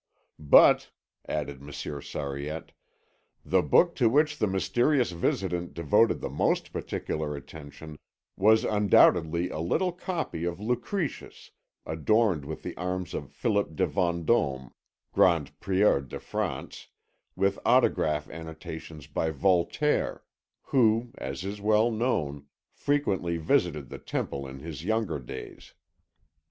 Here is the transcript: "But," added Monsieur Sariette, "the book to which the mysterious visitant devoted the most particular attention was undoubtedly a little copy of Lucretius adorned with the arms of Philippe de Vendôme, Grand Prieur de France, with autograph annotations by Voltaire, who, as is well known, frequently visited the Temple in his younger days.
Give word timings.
"But," 0.39 0.89
added 1.29 1.61
Monsieur 1.61 2.01
Sariette, 2.01 2.71
"the 3.45 3.61
book 3.61 3.93
to 3.97 4.09
which 4.09 4.39
the 4.39 4.47
mysterious 4.47 5.11
visitant 5.11 5.75
devoted 5.75 6.21
the 6.21 6.29
most 6.31 6.73
particular 6.73 7.35
attention 7.35 7.99
was 8.35 8.63
undoubtedly 8.65 9.51
a 9.51 9.59
little 9.59 9.91
copy 9.91 10.43
of 10.43 10.59
Lucretius 10.59 11.51
adorned 11.85 12.45
with 12.45 12.63
the 12.63 12.75
arms 12.77 13.13
of 13.13 13.29
Philippe 13.31 13.75
de 13.75 13.85
Vendôme, 13.85 14.71
Grand 15.13 15.59
Prieur 15.59 16.01
de 16.01 16.19
France, 16.19 16.87
with 17.35 17.59
autograph 17.63 18.27
annotations 18.27 19.05
by 19.05 19.29
Voltaire, 19.29 20.23
who, 20.63 21.11
as 21.19 21.43
is 21.45 21.61
well 21.61 21.91
known, 21.91 22.47
frequently 22.73 23.37
visited 23.37 23.89
the 23.89 23.99
Temple 23.99 24.47
in 24.47 24.61
his 24.61 24.83
younger 24.83 25.19
days. 25.19 25.75